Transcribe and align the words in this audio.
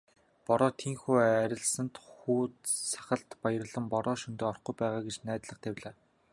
Бороо 0.49 0.69
тийнхүү 0.83 1.15
арилсанд 1.43 1.93
хууз 2.07 2.53
сахалт 2.93 3.29
баярлан 3.43 3.85
"Бороо 3.93 4.15
шөнөдөө 4.21 4.47
орохгүй 4.51 4.75
байгаа" 4.81 5.01
гэж 5.07 5.15
найдлага 5.27 5.63
тавилаа. 5.65 5.95